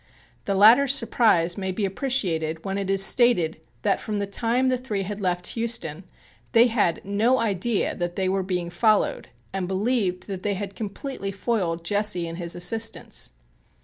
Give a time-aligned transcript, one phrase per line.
[0.45, 4.77] The latter's surprise may be appreciated when it is stated that from the time the
[4.79, 6.05] three had left Houston,
[6.53, 11.31] they had no idea that they were being followed and believed that they had completely
[11.31, 13.31] foiled Jesse and his assistants.